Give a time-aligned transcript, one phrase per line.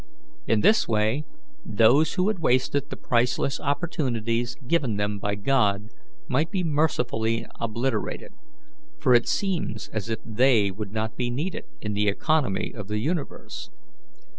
[0.47, 1.25] In this way,
[1.63, 5.89] those who had wasted the priceless opportunities given them by God
[6.27, 8.33] might be mercifully obliterated,
[8.99, 12.97] for it seems as if they would not be needed in the economy of the
[12.97, 13.69] universe.